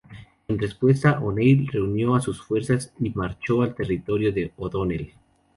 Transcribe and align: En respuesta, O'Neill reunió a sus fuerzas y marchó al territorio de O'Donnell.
En 0.47 0.57
respuesta, 0.57 1.19
O'Neill 1.21 1.67
reunió 1.67 2.15
a 2.15 2.21
sus 2.21 2.41
fuerzas 2.41 2.91
y 2.99 3.11
marchó 3.11 3.61
al 3.61 3.75
territorio 3.75 4.31
de 4.33 4.51
O'Donnell. 4.57 5.13